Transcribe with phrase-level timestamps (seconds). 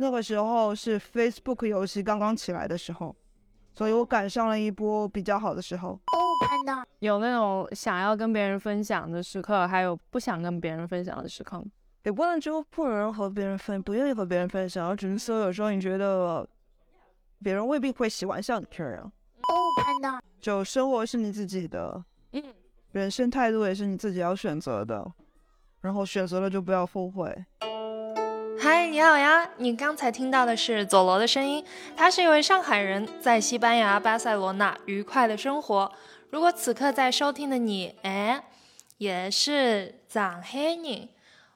[0.00, 3.14] 那个时候是 Facebook 游戏刚刚起来的时候，
[3.74, 5.90] 所以我赶上了一波比较好的时候。
[5.90, 6.16] 哦，
[6.48, 11.62] 看到有那种想要跟别人分享的时刻，还有不想跟别人分享的时刻？
[12.04, 16.48] 也不能说不能和别人分，不愿意和别人分享，而只是说有时候你觉得
[17.42, 19.02] 别人未必会喜欢像你这样。
[19.04, 19.52] 哦，
[19.84, 22.42] 看到就生活是你自己的，嗯，
[22.92, 25.12] 人生态度也是你自己要选择的，
[25.82, 27.44] 然后选择了就不要后悔。
[28.62, 29.48] 嗨，你好呀！
[29.56, 31.64] 你刚才听到的是佐罗的声音，
[31.96, 35.90] 他是一位上海人，在西班牙巴塞罗那愉快的生活。
[36.28, 38.44] 如果此刻在收听的你，哎，
[38.98, 41.08] 也是上海人，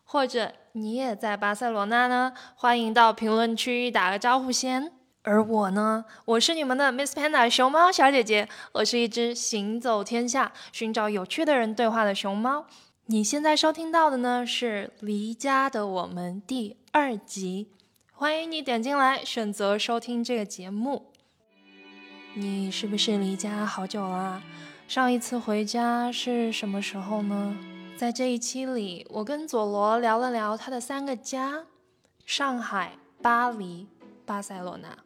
[0.05, 2.33] 或者你也在巴塞罗那呢？
[2.57, 4.91] 欢迎到评论区打个招呼先。
[5.25, 12.65] 而我呢，我是你们的 Miss Panda 熊猫小姐姐，我是一只行走天下、寻找有趣的人对话的熊猫。
[13.07, 17.73] 你现在收听到的呢是《离家的我们》第二集，
[18.13, 21.11] 欢迎你点进来选择收听这个节目。
[22.35, 24.41] 你是不是离家好久啦？
[24.87, 27.57] 上一次回家是什么时候呢？
[27.97, 31.65] 在这一期里，我跟佐罗聊了聊他的三个家：
[32.25, 33.89] 上海、巴黎、
[34.25, 34.97] 巴塞罗那。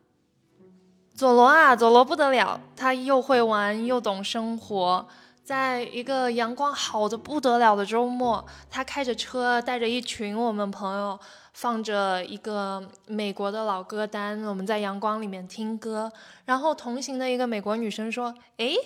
[1.15, 5.09] 佐罗啊，佐罗不得了，他又会玩又懂生活。
[5.49, 11.19] 在一个阳光好的不得了的周末，他开着车，带着一群我们朋友，
[11.55, 16.13] 放着一个美国的老歌单，我们在阳光里面听歌。
[16.45, 18.77] 然后同行的一个美国女生说：“诶，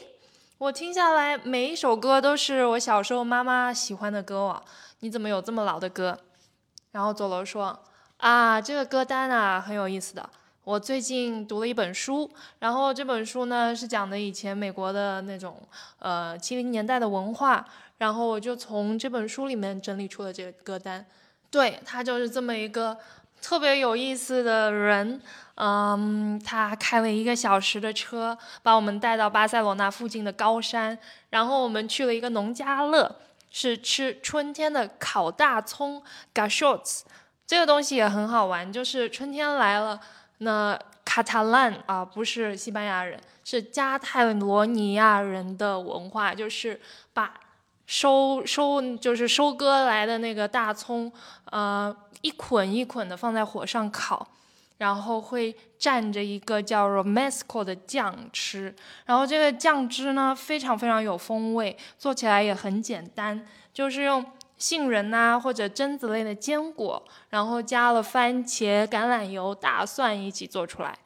[0.58, 4.62] 我听下来每一首歌都是我小时候妈妈喜欢的歌哦，
[5.00, 6.16] 你怎么有这么老的歌？”
[6.92, 7.76] 然后佐罗说
[8.18, 10.30] ：“啊，这个歌单啊很有意思的。”
[10.64, 15.60] 我最近读了一本书，然后这本书呢是讲的以前美国的那种
[15.98, 17.66] 呃七零年代的文化，
[17.98, 21.04] 然后我就从这本书里面整理出了这个歌单。
[21.50, 22.96] 对他就是这么一个
[23.42, 25.20] 特别有意思的人，
[25.56, 30.96] 嗯，他开了一个小时的车，把我们带到巴塞罗那附近的高山，
[31.30, 33.16] 然后我们去了一个农家乐，
[33.50, 36.00] 是吃春天的烤大葱
[36.32, 37.04] g a s h o t s
[37.44, 40.00] 这个东西也很好玩，就是春天来了。
[40.42, 46.80] 那卡塔兰啊，不是西班牙人，是加泰罗尼亚人的文化，就是
[47.12, 47.32] 把
[47.86, 51.12] 收收就是收割来的那个大葱，
[51.50, 54.26] 呃，一捆一捆的放在火上烤，
[54.78, 58.74] 然后会蘸着一个叫 romesco 的酱吃，
[59.04, 64.24] 然后这个酱汁呢非常非常有风味，做起来也很简单，就是用。
[64.62, 70.96] 杏仁呐，或者榛子类的坚果，然后加了番茄、橄榄油、大蒜一起做出来，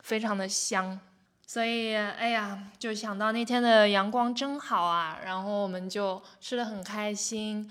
[0.00, 0.98] 非常的香。
[1.46, 7.70] 所以，哎呀，就想到那天的阳光真好啊，然后我们就吃的很开心。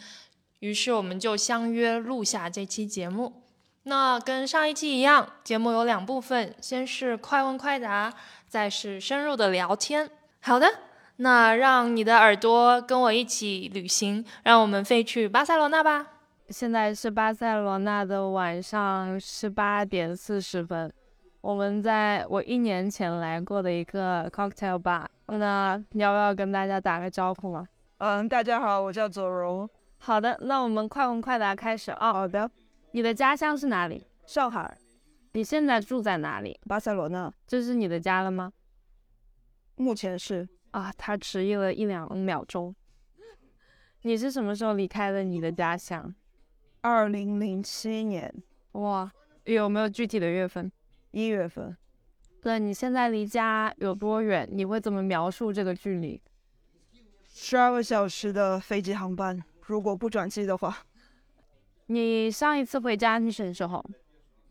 [0.59, 3.41] 于是我们就相约录下这期节目。
[3.84, 8.13] 那跟上一期一样，节目有两部分，先是快问快答，
[8.47, 10.07] 再是深入的聊天。
[10.41, 10.87] 好的。
[11.17, 16.05] 那让你的耳朵跟我一起旅行，让我们飞去巴塞罗那吧。
[16.50, 20.91] 现在是巴塞罗那的晚上十八点四十分，
[21.41, 25.05] 我们在我一年前来过的一个 cocktail bar。
[25.25, 27.67] 那你要不要跟大家打个招呼吗？
[27.97, 29.67] 嗯，大家好，我叫左柔。
[29.97, 32.13] 好的，那我们快问快答开始啊。
[32.13, 32.49] 好的。
[32.91, 34.05] 你的家乡是哪里？
[34.25, 34.78] 上海。
[35.34, 36.59] 你现在住在哪里？
[36.67, 37.34] 巴塞罗那。
[37.45, 38.53] 这是你的家了吗？
[39.75, 40.47] 目前是。
[40.72, 42.75] 啊，他迟疑了一两秒钟。
[44.01, 46.13] 你是什么时候离开了你的家乡？
[46.81, 48.33] 二零零七年。
[48.73, 49.11] 哇，
[49.45, 50.72] 有没有具体的月份？
[51.11, 51.75] 一月份。
[52.44, 54.47] 那你现在离家有多远？
[54.51, 56.22] 你会怎么描述这个距离？
[57.28, 60.85] 十二个小时的飞机航班，如果不转机的话。
[61.88, 63.84] 你上一次回家是什么时候？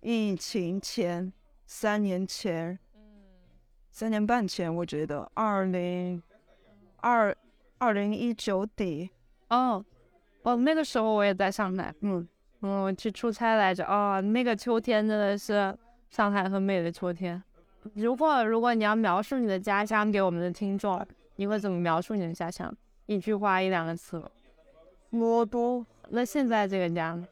[0.00, 1.32] 疫情前，
[1.66, 2.78] 三年前。
[3.96, 6.22] 三年半前，我觉得二零
[6.98, 7.34] 二
[7.78, 9.08] 二零一九底，
[9.48, 9.82] 哦，
[10.42, 12.28] 哦，那个时候我也在上海，嗯
[12.60, 15.74] 嗯，我去出差来着，哦，那个秋天真的是
[16.10, 17.42] 上海很美的秋天。
[17.94, 21.02] 如果如果你要描述你的家乡给我们的听众，
[21.36, 22.70] 你会怎么描述你的家乡？
[23.06, 24.22] 一句话，一两个词？
[25.08, 25.82] 魔都。
[26.10, 27.26] 那现在这个家呢？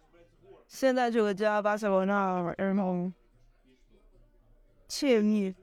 [0.67, 3.13] 现在这个家，巴塞罗那，然后
[4.89, 5.55] 惬意。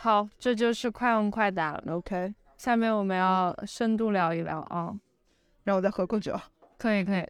[0.00, 1.82] 好，这就是快问快答了。
[1.88, 4.96] OK，下面我们要深度聊一聊啊。
[5.64, 6.38] 让我再喝口酒。
[6.78, 7.26] 可以，可以。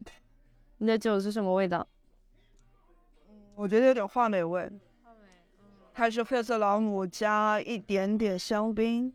[0.77, 1.85] 你的酒是什么味道？
[3.55, 4.71] 我觉得有点话梅味。
[5.95, 9.11] 它是黑色朗姆加一点点香槟。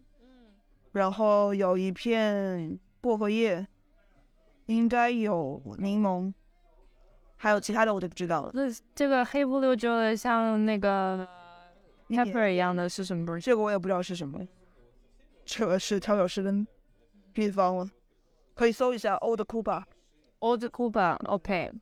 [0.91, 3.65] 然后有一片薄荷叶，
[4.67, 6.35] 应该有柠檬。
[7.37, 8.51] 还有其他的我就不知道了。
[8.53, 8.63] 那
[8.97, 11.27] 这个黑不溜秋的，像那个
[12.17, 13.45] pepper 一样的是什么东西？
[13.45, 14.47] 这个我也不知道是什么，
[15.45, 16.53] 这个是调酒师的
[17.35, 17.89] 秘方了，
[18.55, 19.83] 可以搜一下 Old Cuba。
[20.41, 21.73] Old Cuba，OK，、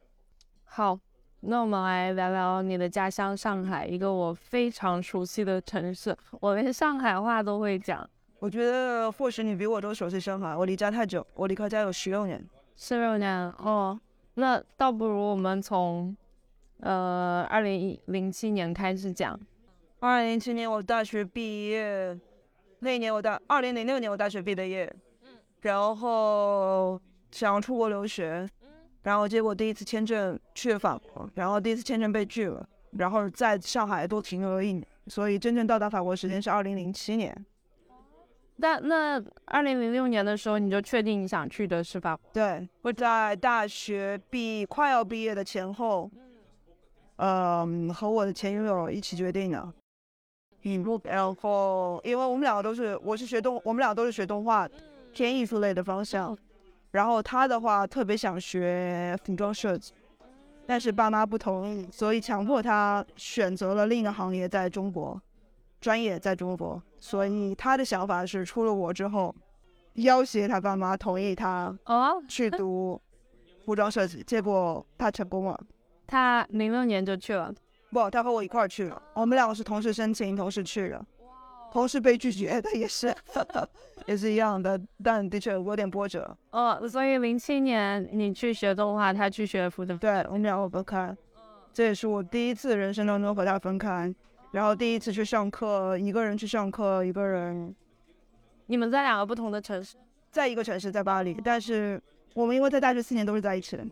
[0.65, 0.99] 好，
[1.41, 8.09] 那我们来聊聊你的家乡上海，一个我非常熟悉的城市，我连上海话都会讲。
[8.39, 12.45] 我觉得或许你比我都熟悉上海，我离家太久，我离开家有十六年。
[12.77, 14.01] 十六年哦，
[14.35, 16.17] 那倒不如我们从
[16.81, 19.39] 呃二零零七年开始讲。
[20.03, 22.19] 二零零七年我大学毕业，
[22.81, 24.93] 那一年我大二零零六年我大学毕的业，
[25.61, 27.01] 然后
[27.31, 28.45] 想要出国留学，
[29.05, 32.69] 然后结果第一次签证去了法国，然后第一次签证被拒了，
[32.99, 37.47] 然后在上海多停留了一年，所以真正到达法国时间是二零零七年。
[38.57, 42.29] 那那二零零六年的时候，你就确定你想去的是法国？
[42.33, 46.11] 对，我在大学毕快要毕业的前后，
[47.19, 49.73] 嗯，和我的前女友一起决定的。
[50.65, 54.69] 嗯，然后因为我们两个都是，我是学动，我们俩都是学动画，
[55.13, 56.37] 偏艺术类的方向。
[56.93, 59.93] 然后他的话特别想学服装设计，
[60.67, 65.21] 但是爸妈不同意，所以强迫他选择了另一个行业，在中国，
[65.81, 66.81] 专业在中国。
[67.01, 69.35] 所以他的想法是，出了国之后，
[69.95, 73.01] 要挟他爸妈同意他哦，去 读
[73.65, 75.61] 服装设计，结果他成功了。
[76.07, 77.53] 他零六年就去了。
[77.93, 81.05] 不，他和我一块儿去了，我们两个是同时申请，同时去的，
[81.71, 83.15] 同时被拒绝的也是，
[84.07, 86.35] 也是一样的，但的确有点波折。
[86.51, 89.99] 哦，所以零七年你去学动画，他去学服装。
[89.99, 91.15] 对，我们两个分开，
[91.73, 94.15] 这也是我第一次人生当中和他分开，
[94.53, 97.75] 然后第一次去上课，一个人去上课，一个人
[98.67, 99.97] 你们在两个不同的城市。
[100.31, 102.03] 在一个城市，在巴黎，但是
[102.33, 103.85] 我们因为在大学四年都是在一起的，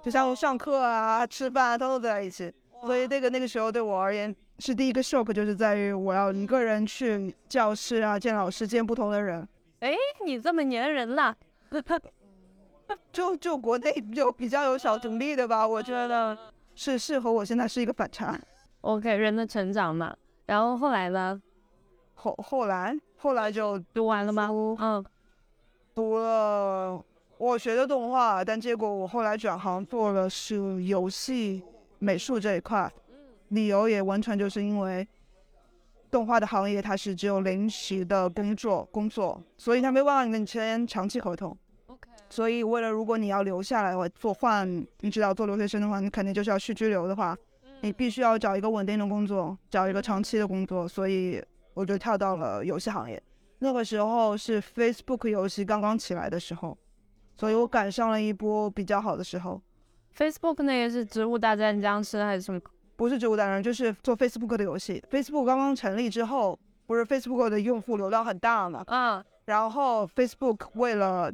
[0.00, 2.54] 就像上课啊、吃饭啊，都都在一起。
[2.84, 9.46] 所以那个那个时候对我而言是第一个 shock，就是在于我要一个人去教室啊，见老师，见不同的人。
[9.80, 9.94] 哎，
[10.24, 11.36] 你这么粘人了。
[13.12, 16.36] 就就国内就比较有小独立的吧，我觉得
[16.74, 18.38] 是是和我现在是一个反差。
[18.82, 20.14] OK，人的成长嘛。
[20.46, 21.40] 然后后来呢？
[22.14, 24.48] 后后来后来就读完了吗？
[24.78, 25.04] 嗯，
[25.94, 27.04] 读了
[27.36, 31.62] 我学的动画，但结果我后来转行做了是游戏
[31.98, 32.92] 美术这一块，
[33.48, 35.06] 理由也完全就是因为
[36.10, 41.56] 动画的行业它是只有临时的工作工作，所以他没办法跟你签长期合同。
[41.86, 44.68] OK 所以为了如果你要留下来我，做换
[45.00, 47.36] 你知道做留学生的话，你肯定就是要去居留的话，
[47.82, 51.42] 你必须要找一个稳定的工作，找一个长期的工作，所以
[51.74, 53.22] 我就跳到了游戏行业。
[53.60, 56.76] 那个时候是 Facebook 游戏刚刚起来的时候，
[57.36, 59.60] 所以我赶上了一波比较好的时候。
[60.16, 62.58] Facebook 那个是《植物大战僵尸》还是什么？
[62.96, 65.02] 不是植物大战，就是做 Facebook 的游戏。
[65.10, 68.82] Facebook 刚刚成立之后，不是 Facebook 的用户流量很大嘛？
[68.86, 71.30] 嗯，然后 Facebook 为了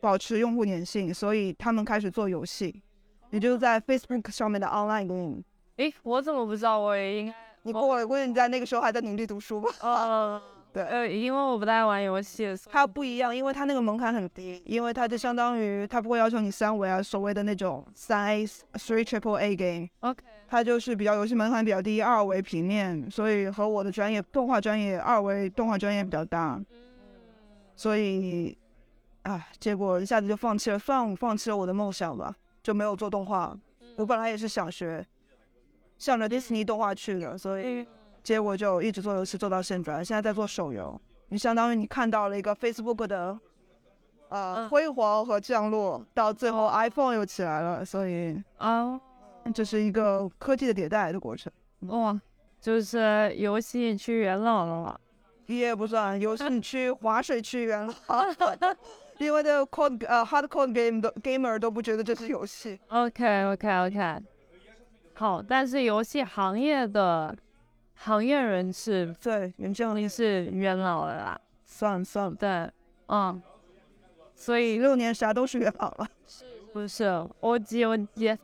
[0.00, 2.82] 保持用户粘性，所以他们开始做游戏，
[3.30, 5.42] 也就是在 Facebook 上面的 online game。
[5.76, 6.80] 诶，我怎么不知道？
[6.80, 9.70] 我也应该，你过了，估计你在那个时候还在努力读书吧？
[9.80, 10.42] 呃，
[10.76, 10.84] 对。
[10.84, 26.60] 呃，因为我不太玩游戏，它不一样，因为它那个门槛很低，因为它就相当于它不会要求你三维啊，所谓的那种三 A、three triple A game，OK，它就是比较游戏门槛比较低，二维平面，所以和我的专业动画专业二维动画专业比较大，
[27.74, 28.56] 所以，
[29.22, 33.56] 啊，结果一下子就放弃了，算放弃了我的梦想吧，就没有做动画。
[33.96, 35.02] 我本来也是想学，
[35.96, 37.86] 向着迪士尼动画去的，所以嗯
[38.26, 41.00] 结果就一直做游戏做到现在，现在在做手游。
[41.28, 43.38] 你相当于你看到了一个 Facebook 的，
[44.30, 49.00] 呃，嗯辉煌和降落，到最后 iPhone 又起来了，所以啊，
[49.54, 51.52] 这是一个科技的迭代的过程。
[51.82, 52.20] 哇，
[52.60, 54.98] 就是游戏去元老了嘛。
[55.46, 58.24] 也不算游戏区划水区元老，
[59.18, 62.80] 因为的 code 呃 hardcore game 的 gamer 都不觉得这是游戏。
[62.88, 64.20] OK OK OK，
[65.14, 67.32] 好，但是游戏行业的
[67.96, 72.70] 行业人士对，原这样你是元老了啦，算了算了，对，
[73.08, 73.42] 嗯，
[74.34, 76.08] 所以六年啥都是元老了。
[76.72, 78.36] 不是我记我记，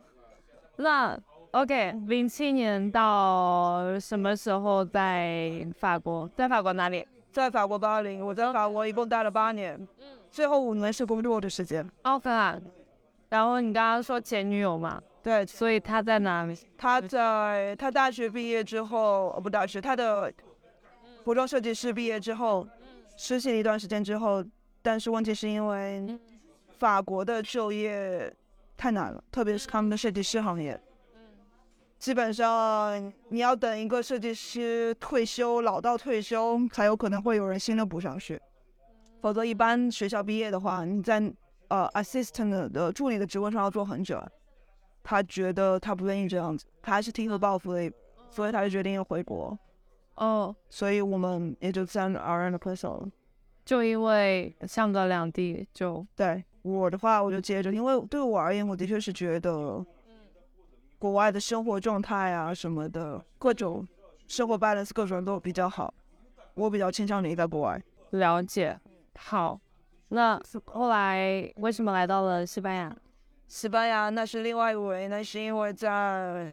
[0.77, 1.17] 那
[1.51, 6.27] OK，零七年到什么时候在法国？
[6.35, 7.07] 在法国哪里？
[7.31, 9.87] 在法国巴黎，我在法国一共待了八年，
[10.31, 11.87] 最后五年是工作的时间。
[12.01, 12.61] 奥克兰。
[13.29, 16.57] 然后你刚刚说前女友嘛，对，所以他在哪里？
[16.77, 20.31] 他在他大学毕业之后，呃，不大学，他的
[21.23, 22.67] 服装设计师毕业之后，
[23.15, 24.43] 实习了一段时间之后，
[24.81, 26.19] 但是问题是因为
[26.77, 28.31] 法国的就业
[28.75, 30.77] 太难了，特别是他们的设计师行业。
[31.97, 38.37] 基本上你要等一个设计师退休，老到退休才有可能会有人新的补上去，
[39.21, 41.33] 否则一般学校毕业的话，你在
[41.69, 44.21] 呃 assistant 的助理的职位上要做很久。
[45.03, 47.91] 他觉得他不愿意这样子，他还是挺有抱负的，
[48.29, 49.57] 所以他就决定要回国。
[50.15, 53.09] 哦，所以我们也就自然而然的分手了。
[53.65, 59.83] 就因为相隔两地，就对我的话，我就接着，因为对我而言，我的确是觉得，
[60.99, 63.87] 国外的生活状态啊什么的，各种
[64.27, 65.93] 生活 balance 各种都比较好，
[66.53, 67.81] 我比较倾向于在国外。
[68.11, 68.79] 了解。
[69.17, 69.59] 好，
[70.09, 72.95] 那后来为什么来到了西班牙？
[73.53, 76.51] 西班牙那是另外一回，那是因为在，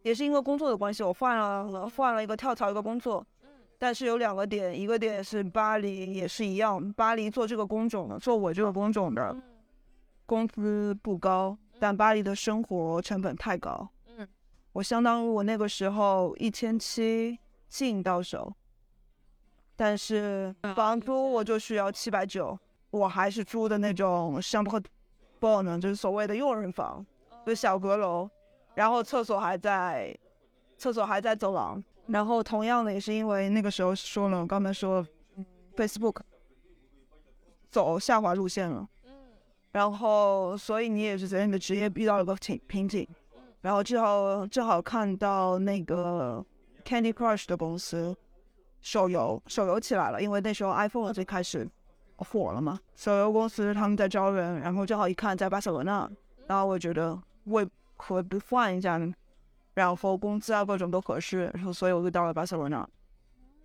[0.00, 3.24] 也是因为工作的关系，我换了换了一个跳槽一个工作，
[3.78, 9.36] 但是有两个点，一个点是巴黎也是一样，巴黎做这个工种的，做我这个工种的，
[10.24, 13.86] 工资不高，但巴黎的生活成本太高，
[14.16, 14.26] 嗯，
[14.72, 17.38] 我相当于我那个时候一千七
[17.68, 18.50] 进到手，
[19.76, 22.58] 但是房租我就需要七百九，
[22.92, 24.40] 我还是租的那种。
[25.38, 27.04] 不呢，就是所谓的佣人房，
[27.44, 28.28] 就是小阁楼，
[28.74, 30.16] 然后厕所还在，
[30.76, 31.82] 厕所还在走廊。
[32.08, 35.06] 然后同样的也是因为那个时候说了，刚才说
[35.76, 36.20] ，Facebook
[37.70, 38.88] 走下滑路线了，
[39.72, 43.06] 然后所以你也是在你的职业遇到了个瓶瓶颈，
[43.60, 46.44] 然后正好正好看到那个
[46.84, 48.16] Candy Crush 的公司
[48.80, 51.68] 手游手游起来了，因为那时候 iPhone 最开始。
[52.18, 52.78] 火了嘛？
[52.94, 56.08] 手游公司他们在招人，然后正好一看在巴塞罗那，
[56.46, 59.12] 然后我觉得我可不换一下呢，
[59.74, 62.86] 然后工资啊各种都合适，然后所以我就到了巴塞罗那，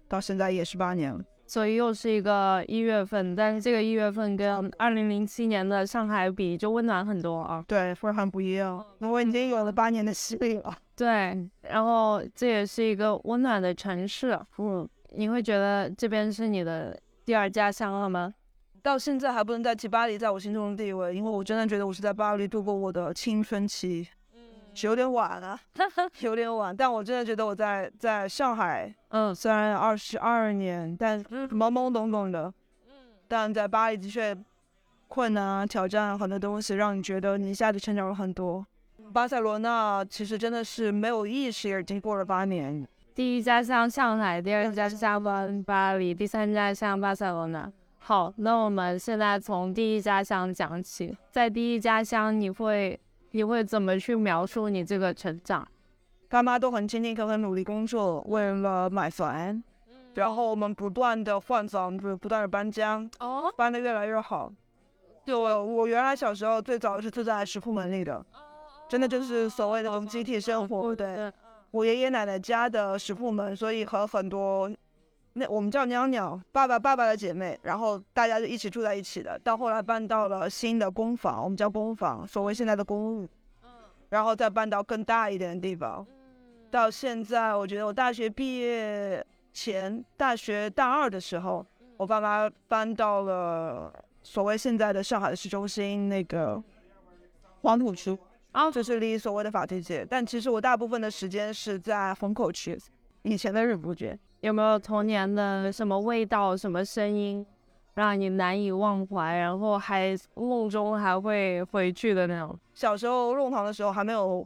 [0.07, 1.24] 到现在也是八年了。
[1.45, 7.63] 所以又是一个一月份，但是这个一月份跟二零零七年的上海比就温暖很多啊。
[7.67, 8.83] 对，非常不一样。
[9.00, 10.75] 我已经有了八年的洗礼了。
[10.95, 14.39] 对，然后这也是一个温暖的城市。
[14.57, 18.33] 嗯，你会觉得这边是你的第二家乡了吗？
[18.84, 24.42] 到现在还不能代替巴黎在我心中的地位，因为我真的觉得我是在巴黎度过我的青春期，嗯，
[24.74, 25.58] 是有点晚了，
[26.20, 26.75] 有点晚。
[26.75, 32.54] 但我真的觉得我在在上海，嗯，虽然二十二年，但懵懵懂懂的，
[32.90, 32.94] 嗯，
[33.30, 34.38] 但在巴黎的确
[35.08, 38.66] 困难啊、挑战很多东西，让你觉得你一下子成长了很多。
[39.13, 42.86] 巴塞罗那其实真的是没有意识，已经过了八年。
[43.16, 47.72] 第一家乡上海，第二家乡巴巴黎，第三家乡巴塞罗那。
[48.05, 51.17] 好，那我们现在从第一家乡讲起。
[51.31, 53.00] 在第一家乡，你会
[53.31, 55.65] 你会怎么去描述你这个成长？
[56.27, 59.63] 爸妈都很勤勤恳恳努力工作，为了买房，
[60.15, 64.51] 然后我们不断的换房子，不断的搬家，哦，搬的越来越好。
[65.25, 68.22] 就我我原来小时候最早是住在石库门里的，
[68.89, 70.93] 真的就是所谓的集体生活。
[70.93, 71.31] 对，
[71.72, 74.69] 我爷爷奶奶家的石库门，所以和很多。
[75.36, 79.40] 那我们叫娘娘，爸爸爸爸的姐妹，然后大家就一起住在一起的。
[79.44, 83.30] 到后来搬到了新的公房，我们叫公房，所谓现在的公寓。
[83.63, 83.70] 嗯。
[84.10, 86.06] 然后再搬到更大一点的地方。
[86.70, 91.66] 到现在，我觉得我大学毕业前，大学大二的时候，
[91.98, 96.62] 我爸妈搬到了所谓现在的上海的市中心那个
[97.62, 98.16] 黄浦区，
[98.52, 100.06] 啊，就是离所谓的法租界。
[100.08, 102.80] 但其实我大部分的时间是在虹口区，
[103.24, 104.18] 以前的日不觉。
[104.43, 107.45] 有没有童年的什么味道、什么声音，
[107.93, 112.59] 让你难以忘怀，然后还梦中还会回去的那种？
[112.73, 114.45] 小时候弄堂的时候还没有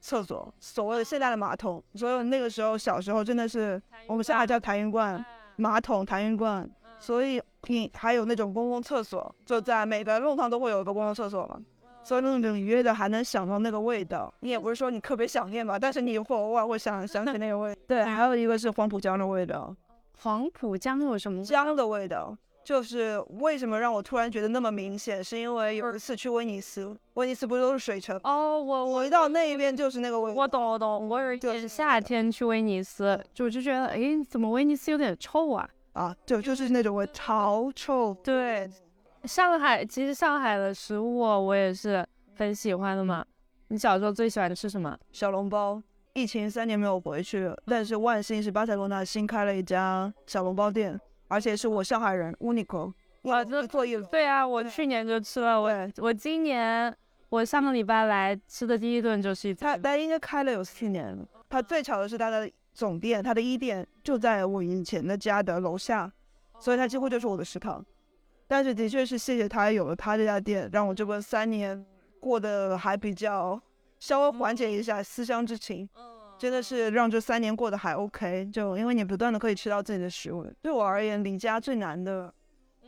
[0.00, 5.24] 厕所，所谓的现在的马桶，所以那个时候小时候真的是我们现在叫痰盂罐、
[5.56, 11.58] 马桶、痰盂罐，所以你还有那种公共厕所，就在每个弄堂都会有一个公共厕所嘛。
[12.04, 17.74] 所以那种隐约的还能想到那个味道，你也不是说你特别想念吧，但是你会偶尔会想想起那个味。
[17.88, 19.74] 对，还有一个是黄浦江的味道。
[20.18, 22.36] 黄浦江有什么江的味道？
[22.62, 28.18] 就是为什么让我突然觉得那么明显，是因为有一次去威尼斯，威尼斯不是都是水城？
[28.24, 30.40] 哦，我我一到那一边就是那个味道。
[30.40, 35.68] 我懂我懂，我有一年夏天去威尼斯，就就觉得，哎，怎么威尼斯有点臭啊？
[35.92, 38.16] 啊，就就是那种味，超臭。
[38.24, 38.70] 对。
[39.24, 43.24] 上海其实上海的食物我也是很喜欢的嘛。
[43.68, 44.96] 你小时候最喜欢的是什么？
[45.12, 45.82] 小笼包。
[46.12, 52.92] 疫情三年没有回去，但是万幸是巴塞罗那新开了一家小笼包店，而且是我上海人 Uniqlo。
[53.22, 55.60] 哇，这做一对啊，我去年就吃了。
[55.60, 56.94] 我我今年
[57.30, 61.26] 我上个礼拜来吃的第一顿就是一他他应该开了有四年了。
[61.48, 66.12] 他最巧的是他的总店，他的一店就在我以前的家的楼下，
[66.60, 67.84] 所以他几乎就是我的食堂。
[68.46, 71.84] 但是的确是谢谢他有了他这家店，让我这个三年
[72.20, 73.60] 过得还比较
[73.98, 75.88] 稍微缓解一下思乡之情，
[76.38, 78.46] 真的是让这三年过得还 OK。
[78.52, 80.46] 就因为你不断的可以吃到自己的食物。
[80.60, 82.32] 对我而言，离家最难的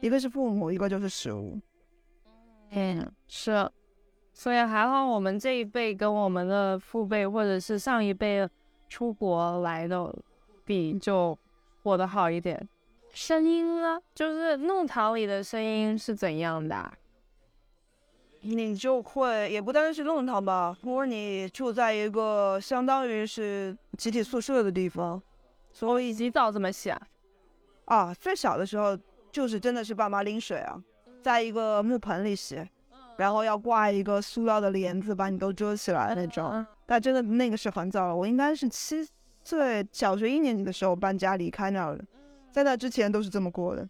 [0.01, 1.59] 一个是父母，一个就是食物。
[2.71, 3.71] 嗯，是，
[4.33, 8.47] 所以还好我们这一辈跟我们的父辈或者是上一辈
[8.89, 10.15] 出国来的
[10.65, 11.39] 比，就
[11.83, 12.69] 活得好一点。
[13.17, 16.93] 声音呢，就是弄堂里的声音是怎样的？
[18.43, 25.21] 你就会也不单是弄堂吧，如果你住在一个相当于是集体宿舍的地方，
[25.73, 27.01] 所以洗澡怎么洗啊？
[27.87, 28.95] 啊，最小的时候
[29.33, 30.79] 就是真的是爸妈拎水啊，
[31.23, 32.63] 在一个木盆里洗，
[33.17, 36.65] 然后要挂一个塑料的帘子把你都遮起来那种。
[36.85, 39.09] 但真的那个是很早了，我应该是七
[39.43, 42.05] 岁小学一年级的时候搬家离开那儿的，
[42.57, 43.87] 在那之前都是这么过的，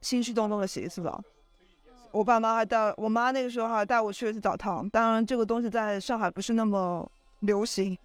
[0.00, 1.22] 兴师动众的洗一次澡。
[2.10, 7.08] 我爸妈还带我妈那个时候还带我去了次澡堂，当然这个东西在上海不是那么
[7.42, 7.96] 流行，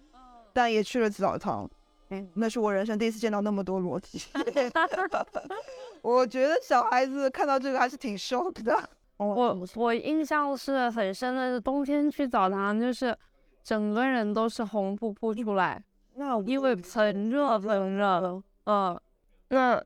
[0.52, 1.68] 但也去了次澡堂。
[2.10, 4.22] 嗯，那是我人生第一次见到那么多裸体。
[6.00, 8.88] 我觉得小孩子看到这个还是挺 shock 的。
[9.16, 13.18] 我我印象是很深的，是冬天去澡堂，就是
[13.64, 15.82] 整个人都是红扑扑出来，
[16.14, 18.40] 那因为很热很热。
[18.66, 19.00] 嗯，
[19.48, 19.82] 那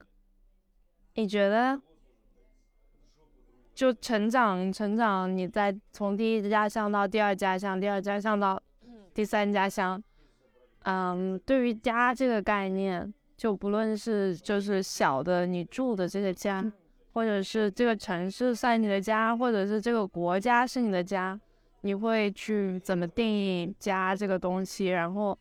[1.14, 1.80] 你觉得？
[3.72, 8.60] 就成长，成长，你在从第一家乡到第二家乡，第二家乡到
[9.14, 10.02] 第三家乡，
[10.82, 16.70] 嗯，对于家这个概念，就不论是就是小的你住的这个家，
[17.14, 21.40] 或者是这个城市算你的家，或者是这个国家是你的家，
[21.80, 24.88] 你会去怎么定义家这个东西？
[24.88, 25.38] 然后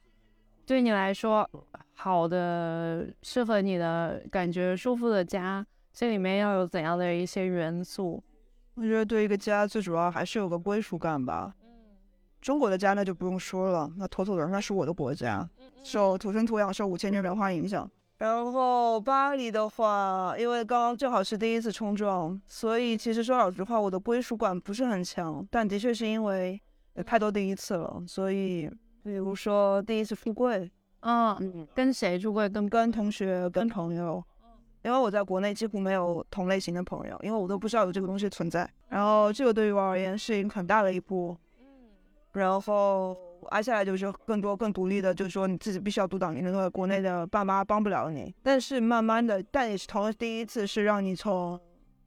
[0.69, 1.49] 对你来说，
[1.95, 8.23] 好的、适合你的感觉、舒服的家，这里面要有怎样的一些元素？
[8.75, 11.51] 我觉得对一个家最主要还是有个归属感吧。
[12.39, 15.49] 中国的家那就不用说了，那妥妥的那是我的国家，
[15.83, 17.89] 受土生土养、受五千年文化影响。
[18.19, 25.43] 然后巴黎的话，因为刚刚正好是第一次冲撞，所以其实说老实话，我的归属感不是很强。
[25.49, 26.61] 但的确是因为
[27.07, 28.69] 太多第一次了，所以
[29.09, 30.69] 比如说第一次出柜，
[31.01, 32.47] 嗯，跟谁出柜？
[32.47, 34.23] 跟跟同学、跟朋友。
[34.81, 38.69] 因为我在国内几乎没有同类型的朋友，因为我都不知道有这个东西存在。
[38.87, 41.35] 然后这个对于我而言是一个很大的一步。
[42.31, 43.17] 然后
[43.49, 48.33] 挨下来就是更多更独立的，就是说你自己必须要独当一面，因为国内的爸妈帮不了你。
[48.41, 51.59] 但是慢慢的，但也是同第一次是让你从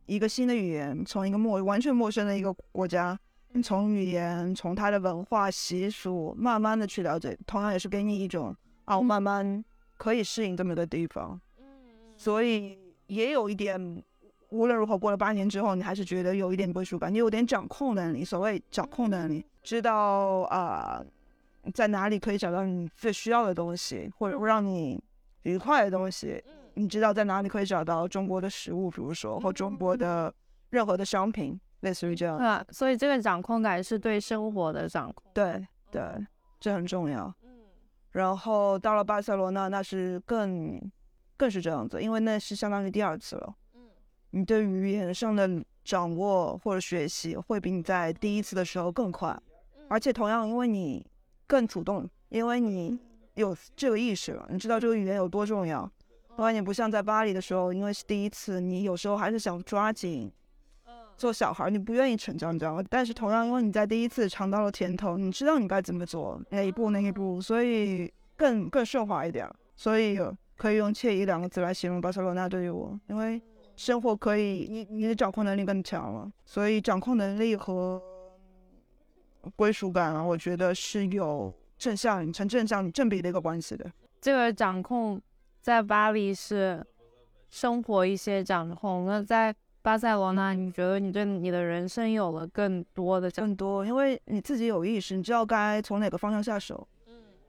[0.06, 3.18] 一个新的语言，从一个陌完全陌生的一个国家，
[3.60, 9.64] 从语言，从他的文化习俗，慢慢的去了解，同样也是给你一种啊，我慢慢
[9.96, 11.40] 可以适应这么个地方。
[12.16, 14.02] 所以也有一点，
[14.50, 18.24] 无论如何过了八年之后，你还是觉得有一点归属感，你有点掌控能力。
[18.24, 21.04] 所谓掌控能力，知道啊，
[21.74, 25.02] 在哪里可以找到你最需要的东西，或者会让你
[25.42, 26.42] 愉快的东西。
[26.74, 30.32] 你知道在哪里可以找到中国的食物，比如说或中国的
[30.70, 32.36] 任何的商品，类似于这样。
[32.38, 35.22] 啊，所以这个掌控感是对生活的掌控。
[35.32, 36.02] 对对，
[36.58, 37.32] 这很重要。
[38.10, 40.80] 然后到了巴塞罗那，那是更。
[41.34, 43.54] 更是这样子，因为那是相当于第二次了。
[43.74, 43.80] 嗯，
[44.30, 45.50] 你对语言上的
[45.82, 49.36] 掌握或者学习会比你在第一次的时候更快，
[49.88, 51.04] 而且同样，因为你
[51.48, 52.96] 更主动，因为你
[53.34, 55.90] 有这个意识了，你知道这个语言有多重要。
[56.36, 60.32] 另外，你不像在巴黎的时候，因为是第一次，你有时候还是想抓紧
[61.16, 62.84] 做小孩，你不愿意成长，你知道吗？
[62.88, 70.18] 但是同样，因为你在第一次尝到了甜头，你知道你该怎么做，哪一步哪一步，所以更更顺滑一点，所以。
[70.54, 73.42] 可以用惬意两个字来形容巴塞罗那对于我，因为
[73.74, 78.00] 生活可以，你你的掌控能力更强了，所以掌控能力和
[79.56, 83.90] 归属感啊，我觉得是有正向成正向正比的一个关系的。
[84.20, 85.20] 这个掌控
[85.60, 86.86] 在巴黎是
[87.50, 96.86] 生活一些掌控，那在巴塞罗那，你觉得你对你的人生有了更多的更多，因为你自己有意识，你知道该从哪个方向下手。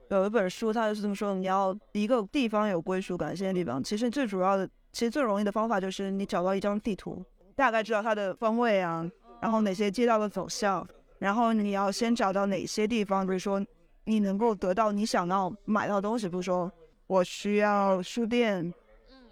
[0.09, 7.23] 有一本书，它就是这么说：你要一个地方有归属感，现在地方其实最主要的，其实最容易的方法就是你找到一张地图，
[7.55, 9.07] 大概知道它的方位啊，
[9.39, 10.85] 然后哪些街道的走向，
[11.19, 13.63] 然后你要先找到哪些地方，比如说
[14.05, 16.71] 你能够得到你想要买到的东西，比如说
[17.05, 18.73] 我需要书店，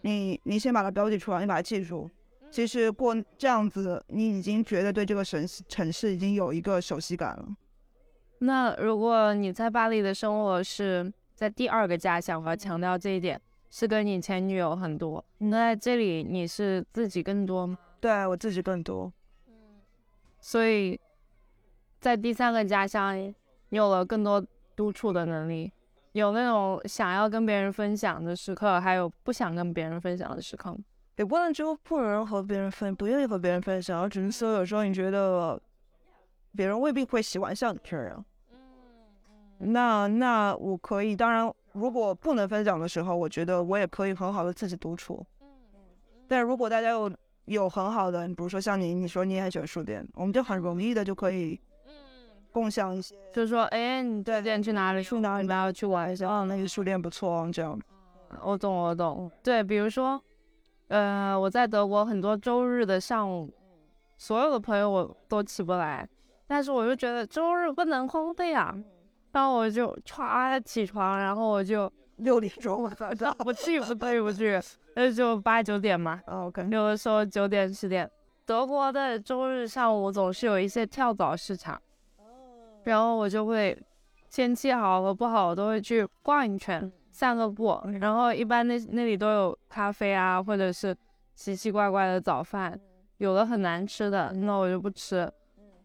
[0.01, 2.07] 你你先把它标记出来，你把它记住。
[2.51, 7.47] 其实过这样子，你已经觉得对这个城市城市已经有一个熟悉感了。
[8.39, 15.23] 那如果你在巴黎的生活是在第二个家乡，我要强调这一点，是跟你前女友很多。
[15.37, 17.77] 那在这里你是自己更多吗？
[18.01, 19.11] 对我自己更多。
[20.39, 20.99] 所以
[21.99, 23.17] 在第三个家乡，
[23.69, 25.71] 你有了更多独处的能力，
[26.11, 30.75] 有那种想要跟别人分享的时刻，还有不想跟别人分享的时刻。
[31.21, 35.61] 也不能就不能和别人分，不愿意和别人分享，只是说有时候你觉得
[36.55, 38.25] 别人未必会喜欢像你这样。
[39.59, 45.23] 那那我可以，当然，如果不能分享的时候，我觉得我也可以很好的自己独处。
[46.27, 47.11] 但如果大家有
[47.45, 51.61] 有很好的，比如说像你，你说你也很喜欢书店，我们就很容易的就可以
[52.51, 55.03] 共享一些，就是说，哎，你最近去哪里？
[55.03, 55.47] 去哪里？
[55.47, 56.27] 要去玩一下？
[56.27, 57.79] 哦，那个书店不错，这样。
[58.43, 59.29] 我懂，我懂。
[59.43, 60.19] 对，比如说，
[60.91, 63.49] 呃，我在德国很多周日的上午，
[64.17, 66.05] 所有的朋友我都起不来，
[66.45, 68.75] 但是我就觉得周日不能荒废啊。
[69.31, 74.59] 然后我就歘起床，然后我就 六点钟我早上，不去不对不去，
[74.93, 76.21] 那就八九点嘛。
[76.25, 78.11] OK，有的时候九点十点。
[78.45, 81.81] 德国的周日上午总是有一些跳蚤市场，
[82.83, 83.81] 然后我就会
[84.29, 87.79] 天气好和不好，我都会去逛一圈，散个步。
[87.99, 90.95] 然后一般那那里都有咖啡啊，或者是
[91.35, 92.79] 奇奇怪怪的早饭，
[93.17, 95.31] 有的很难吃的，那我就不吃。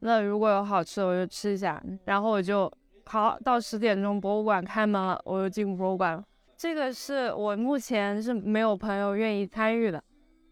[0.01, 1.83] 那如果有好吃的，我就吃一下。
[2.05, 2.73] 然后我就。
[3.09, 6.25] 好，到十点钟博物馆开门了，我就进博物馆了。
[6.57, 10.03] 这个是我目前是没有朋友愿意参与的，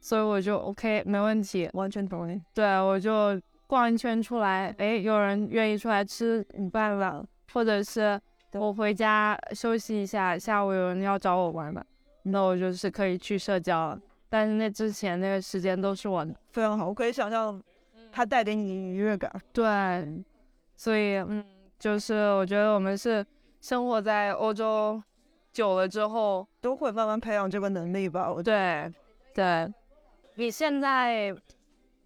[0.00, 2.40] 所以我就 OK，没问题，完全同意。
[2.54, 8.20] 对，我就逛一圈出来，哎，有人愿意出来吃午饭了，或者是
[8.60, 11.84] 我回家休息一下，下午有人要找我玩嘛，
[12.22, 14.00] 那我就是可以去社交了。
[14.28, 17.62] 但是那之前那个时间都是我的，非常好，我可以想象
[18.10, 19.30] 它带给你愉悦感。
[19.52, 20.24] 对，
[20.76, 21.44] 所以嗯。
[21.76, 23.26] 就是我觉得我们是
[23.60, 25.02] 生活在欧洲
[25.52, 28.32] 久了之后，都会慢慢培养这个能力吧。
[28.32, 28.90] 我对，
[29.34, 29.70] 对。
[30.36, 31.34] 你现在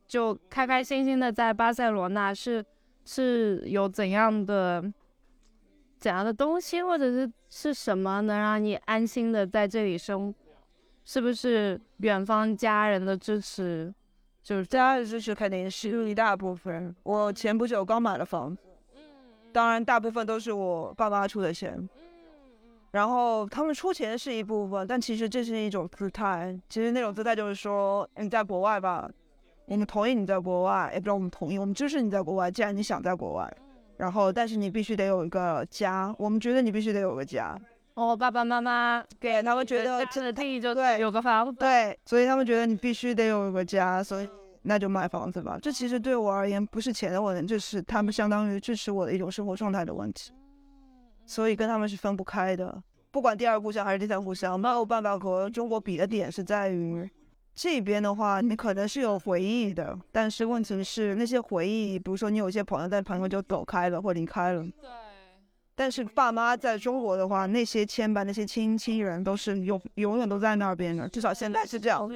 [0.09, 2.65] 就开开心心的在巴塞罗那，是
[3.05, 4.83] 是有怎样的
[6.01, 10.35] 怎样的东西，或者是是什么能让你安心的在这里生？
[11.05, 13.93] 是不是远方家人的支持？
[14.43, 16.95] 就是家人支持肯定是一大部分。
[17.03, 18.63] 我前不久刚买了房子。
[19.53, 21.89] 当然，大部分都是我爸妈出的钱，
[22.91, 26.57] 然后他们出钱是一部分，但其实这是一种姿态。
[26.69, 29.11] 其实那种姿态就是说，你在国外吧，
[29.67, 32.51] 我们同意你在国外，也不知道我们同意，我们支持你在国外。
[32.51, 33.57] 既然你想在国外，
[33.99, 37.55] 然后但是你必须得有一个家，我们觉得你必须得有个家。
[37.95, 44.29] 哦，爸爸妈妈给他们觉得真的定义就对，有个房子，对，所以他们觉得你必须得有一个家，所以。
[44.63, 50.33] 那就买房子吧，这其实对我而言不是钱的问题，这是他们相当于支持我的一种生活状态的问题，
[51.25, 52.83] 所以跟他们是分不开的。
[53.11, 57.09] 不管第二故乡还是第三故乡，没有办法和中国比的点是在于，
[57.61, 64.63] 这边的话你可能是有回忆的，但是问题是那些回忆，比如说你有些朋友，但朋友就走开了或离开了。
[64.63, 64.89] 对。
[65.75, 72.09] 但是爸妈在中国的话，那些牵绊、那些亲亲人都是永永远都在那边的，至少现在是这样。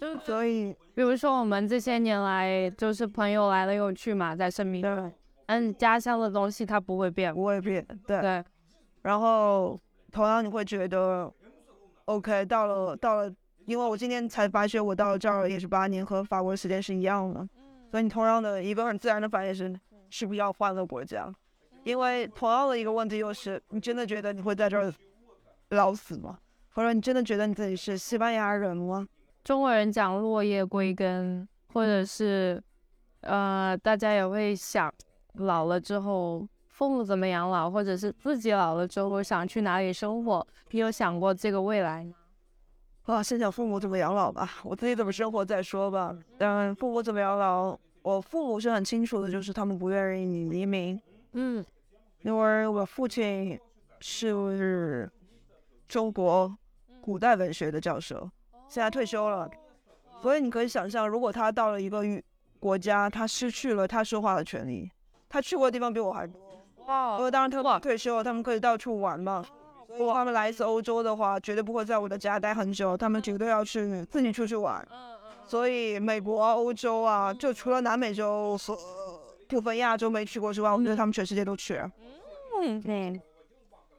[0.00, 4.82] 就所以，比如说我们这些年来，就是朋友来了又去嘛，在身边。
[4.82, 5.12] 对。
[5.46, 7.86] 嗯，家乡的东西它不会变，不会变。
[8.04, 8.20] 对。
[8.20, 8.44] 对。
[9.02, 9.78] 然后，
[10.10, 11.32] 同样你会觉得
[12.06, 13.32] ，OK，到了到了，
[13.66, 17.48] 因为我今天才发现，我到了这儿也是八年，和法国的时间是一样的。
[17.90, 19.78] 所以你同样的一个很自然的反应是，
[20.10, 21.32] 是不是要换个国家？
[21.84, 24.92] 因为同样的一个问题又是，你真的觉得你会在这儿
[25.70, 26.38] 老死吗？
[26.70, 29.06] 或者你真的觉得你自己是西班牙人吗？
[29.44, 32.62] 中国人讲落叶归根，或者是，
[33.20, 34.92] 呃，大家也会想
[35.34, 40.46] 老了之后父母怎么养老，或者是自己老了之后想去哪里生活。
[40.70, 42.14] 你有想过这个未来吗？
[43.04, 46.16] 啊，先讲父母怎么养老吧，我自己怎么生活再说吧。
[46.38, 50.98] 嗯，父母怎么养老，我父母是很清楚的，就是他们不愿意你移民。
[51.32, 51.62] 嗯，
[52.22, 53.60] 因为我父亲
[54.00, 55.10] 是
[55.86, 56.56] 中国
[57.02, 58.30] 古代文学的教授。
[58.68, 59.50] 现在退休了，
[60.22, 62.02] 所以你可以想象，如果他到了一个
[62.58, 64.90] 国家，他失去了他说话的权利。
[65.28, 66.40] 他去过的地方比我还多。
[66.86, 67.18] 哇！
[67.18, 69.44] 因为当然他退休了，他们可以到处玩嘛。
[69.98, 74.86] 如果他们来一次欧洲的话，绝对不会在我的家待很久，他们绝对要去自己出去玩。
[75.46, 78.78] 所以美国、欧洲啊，就除了南美洲所
[79.48, 81.80] 部分亚洲没去过之外，我觉得他们全世界都去。
[82.62, 83.20] 嗯对。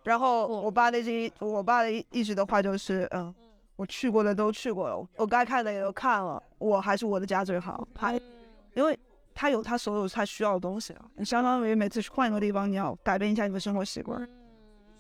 [0.04, 3.34] 然后我爸那些，我爸的一直的话就是，嗯。
[3.78, 7.86] 我去过的都去过了，我该看的也都看了，我还是我的家最好。
[7.94, 8.14] 他，
[8.74, 8.98] 因为
[9.34, 11.02] 他有他所有他需要的东西啊。
[11.18, 14.26] 你相当于每次去换一个地方，你要改变一下你的生活习惯，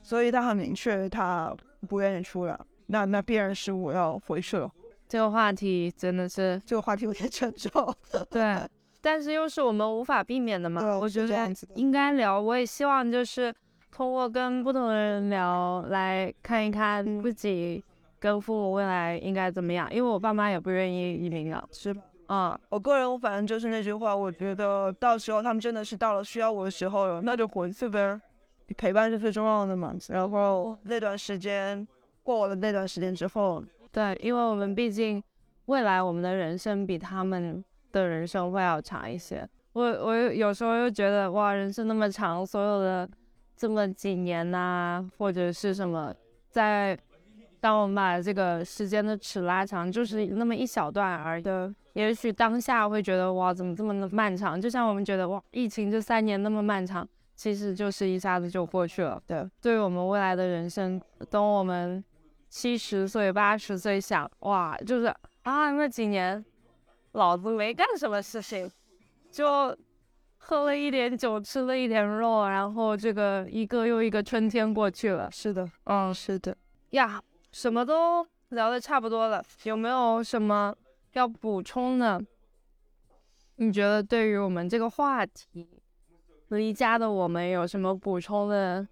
[0.05, 1.51] 所以他很明确，他
[1.89, 2.55] 不愿意出来。
[2.85, 4.71] 那那必然是我要回去了。
[5.07, 7.71] 这个话题真的是，这个话题有点沉重。
[8.29, 8.55] 对，
[9.01, 10.79] 但是又是我们无法避免的嘛。
[10.79, 13.51] 对我觉得应该聊，我也希望就是
[13.91, 17.83] 通过跟不同的人聊，来看一看嗯自己
[18.19, 19.91] 跟父母未来应该怎么样。
[19.91, 21.67] 因为我爸妈也不愿意移民了。
[21.71, 22.03] 是吧？
[22.29, 28.21] 嗯，我个人，我反正就是那句话，我觉得到时候他们真的是到了需要我的时候了，那就回去呗。
[28.75, 29.95] 陪伴是最重要的嘛。
[30.09, 31.87] 然后那段时间
[32.23, 35.21] 过了那段时间之后，对，因为我们毕竟
[35.65, 39.47] 未来我们的人生比他们的人生会要长一些。
[39.73, 43.09] 我我有时候又觉得哇，人生那么长，所有的
[43.55, 46.13] 这么几年呐、或者是什么，
[46.49, 46.97] 在
[47.59, 51.43] 当我们把这个时间的尺拉长，就是那么一小段而已。
[51.93, 54.59] 也许当下会觉得哇，怎么这么的漫长？
[54.59, 59.21] 就像我们觉得哇，疫情这三年那么漫长，其实就是一下子就过去了。
[59.27, 62.03] 对，对于我们未来的人生，等我们
[62.49, 66.43] 七十岁、八十岁想哇，就是啊，那几年
[67.11, 68.71] 老子没干什么事情，
[69.31, 69.77] 就
[70.37, 75.29] 喝了一点酒，吃了一点肉，然后这个一个又一个春天过去了。
[75.31, 76.55] 是的，嗯，是的。
[76.91, 77.21] 呀，
[77.51, 80.73] 什么都聊得差不多了，有没有什么
[81.13, 82.21] 要补充的？
[83.57, 85.74] 你觉得对于我们这个话题，
[86.49, 88.87] 离家的我们有什么补充的？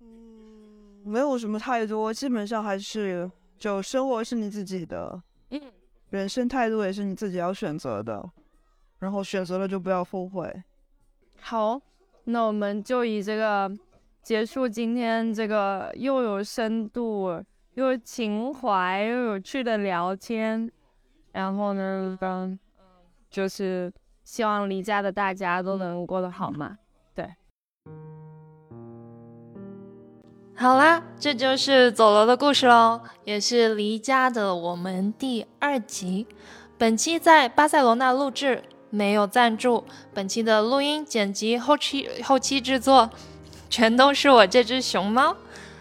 [0.00, 5.60] 嗯没有什么太多，基本上还是就生活是你自己的，嗯，
[6.10, 8.30] 人生态度也是你自己要选择的，
[8.98, 10.62] 然后选择了就不要后悔。
[11.40, 11.80] 好，
[12.24, 13.70] 那我们就以这个
[14.22, 17.42] 结束今天这个又有深度、
[17.74, 20.70] 又有情怀、又有趣的聊天。
[21.32, 22.58] 然后呢，嗯，
[23.28, 23.92] 就是
[24.24, 26.78] 希望离家的大家都能过得好嘛。
[30.56, 36.28] 好啦，这就是走楼的故事喽，也是离家的我们第二集。
[36.78, 39.84] 本期在巴塞罗那录制，没有赞助。
[40.14, 43.10] 本期的录音、剪辑、后期后期制作，
[43.68, 45.36] 全都是我这只熊猫。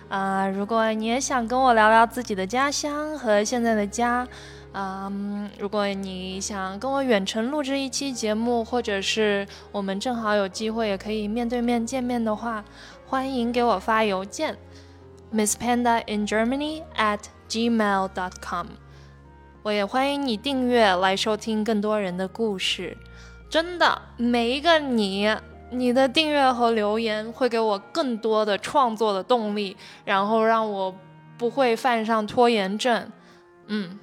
[0.09, 4.27] 啊、如果你也想跟我聊聊自己的家乡和现在的家，
[4.75, 12.65] 嗯，如果你想跟我远程录制一期节目，或者是我们正好有机会也可以面对面见面的话，
[13.05, 14.57] 欢迎给我发邮件
[15.31, 18.67] ，misspanda_in_germany at gmail dot com。
[19.61, 22.97] 我也欢迎你订阅来收听更多人的故事。
[23.49, 25.31] 真的，每一个你，
[25.69, 30.95] 你的订阅和留言会给我更多的创作的动力，然后让我
[31.37, 33.11] 不会犯上拖延症。
[33.67, 33.99] 嗯，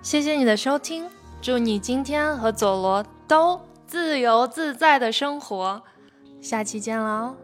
[0.00, 1.06] 谢谢你的收听，
[1.42, 5.82] 祝你今天和佐罗都自由自在的生活。
[6.40, 7.36] 下期见了哦。